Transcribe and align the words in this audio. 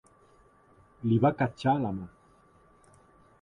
Li 1.09 1.19
va 1.25 1.31
catxar 1.43 1.75
la 1.85 1.93
mà. 1.99 2.09